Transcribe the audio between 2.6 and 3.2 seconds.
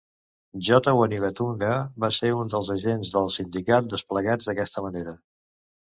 agents